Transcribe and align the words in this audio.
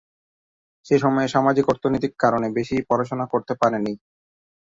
সেই 0.85 0.99
সময়ে 0.99 1.27
সামাজিক 1.27 1.65
অর্থনৈতিক 1.69 2.13
কারণে 2.23 2.47
বেশি 2.57 2.75
পড়াশোনা 2.89 3.25
করতে 3.33 3.53
পারে 3.61 3.77
নি। 3.79 3.93